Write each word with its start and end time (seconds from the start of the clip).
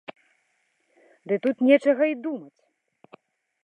Ды 1.31 1.35
тут 1.45 1.57
нечага 1.69 2.03
й 2.11 2.15
думаць. 2.25 2.61